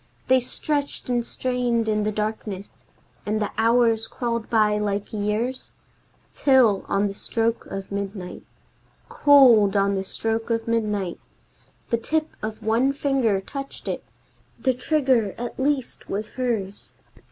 [0.29, 2.85] They stretched and strained in the darkness,
[3.23, 5.73] and the hours crawled by like years,
[6.33, 8.41] Till, on the stroke of midnight,
[9.09, 11.19] Cold on the stroke of midnight,
[11.91, 14.03] The tip of one finger touched it!
[14.59, 16.93] The trigger at least was hers!